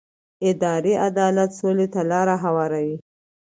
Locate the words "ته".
1.93-2.01